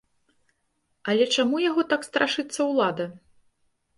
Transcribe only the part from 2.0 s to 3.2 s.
страшыцца ўлада?